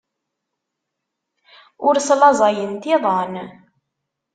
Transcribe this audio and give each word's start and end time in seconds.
Ur 1.87 1.95
slaẓayent 2.07 2.83
iḍan. 2.95 3.33